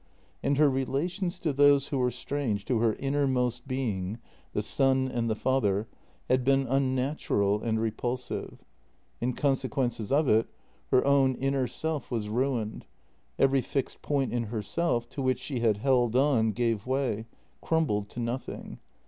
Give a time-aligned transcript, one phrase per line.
[0.41, 4.17] And her relations to those who were strange to her innermost being—
[4.53, 5.87] the son and the father—
[6.27, 8.65] had been un natural and repulsive.
[9.21, 10.47] In consequence of it
[10.89, 12.87] her own inner self was ruined;
[13.37, 17.27] every fixed point in herself, to which she had held on, gave way—
[17.61, 18.79] crumbled to nothing.